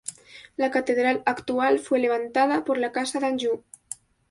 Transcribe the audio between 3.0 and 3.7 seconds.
de Anjou.